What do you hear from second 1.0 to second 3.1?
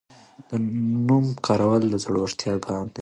نوم کارول د زړورتیا ګام و.